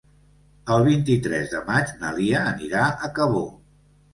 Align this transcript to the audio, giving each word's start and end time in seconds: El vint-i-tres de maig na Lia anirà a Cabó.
El 0.75 0.85
vint-i-tres 0.87 1.53
de 1.53 1.61
maig 1.69 1.93
na 2.01 2.15
Lia 2.17 2.41
anirà 2.55 2.89
a 3.11 3.15
Cabó. 3.21 3.45